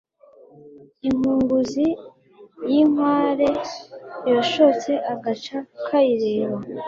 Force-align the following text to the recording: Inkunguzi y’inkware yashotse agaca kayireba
Inkunguzi 1.07 1.85
y’inkware 2.69 3.49
yashotse 4.31 4.91
agaca 5.13 5.57
kayireba 5.85 6.57